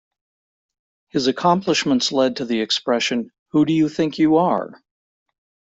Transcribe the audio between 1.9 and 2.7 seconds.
led to the